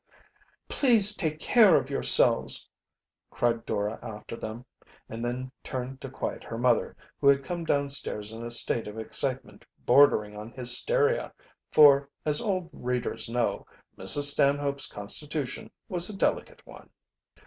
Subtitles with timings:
[0.67, 2.67] "Please take care of yourselves!"
[3.29, 4.65] cried Dora after them,
[5.07, 8.97] and then turned to quiet her mother, who had come downstairs in a state of
[8.97, 11.31] excitement bordering on hysteria,
[11.71, 14.23] for, as old readers know, Mrs.
[14.23, 16.89] Stanhope's constitution was a delicate one.